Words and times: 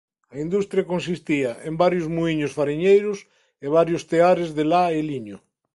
A 0.33 0.35
industria 0.45 0.87
consistía 0.93 1.51
en 1.67 1.73
varios 1.83 2.07
muíños 2.15 2.55
fariñeiros 2.57 3.19
e 3.65 3.67
varios 3.77 4.03
teares 4.11 4.49
de 4.57 4.63
la 4.71 4.83
e 4.99 5.01
liño. 5.09 5.37